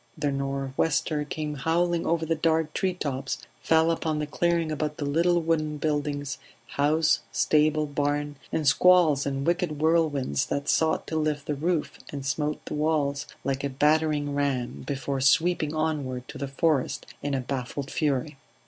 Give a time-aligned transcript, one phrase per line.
[0.17, 5.05] The nor'wester came howling over the dark tree tops, fell upon the clearing about the
[5.05, 6.39] little wooden buildings
[6.69, 12.25] house, stable, barn in' squalls and wicked whirlwinds that sought to lift the roof and
[12.25, 17.39] smote the walls like a battering ram, before sweeping onward to the forest in a
[17.39, 18.37] baffled fury.